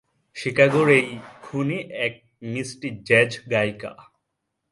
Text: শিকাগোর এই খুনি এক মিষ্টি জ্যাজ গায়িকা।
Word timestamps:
শিকাগোর 0.35 0.87
এই 0.97 1.07
খুনি 1.43 1.77
এক 2.05 2.13
মিষ্টি 2.43 2.89
জ্যাজ 3.07 3.31
গায়িকা। 3.51 3.91